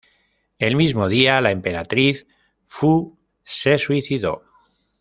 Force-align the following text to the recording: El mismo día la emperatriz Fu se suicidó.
El 0.57 0.77
mismo 0.77 1.09
día 1.09 1.39
la 1.41 1.51
emperatriz 1.51 2.25
Fu 2.65 3.19
se 3.43 3.77
suicidó. 3.77 4.41